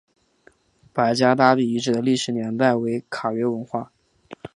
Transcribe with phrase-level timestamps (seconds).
[0.91, 3.91] 白家大地遗址的历史年代为卡约文化。